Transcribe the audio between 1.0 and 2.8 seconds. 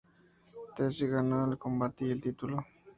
ganó el combate y el título.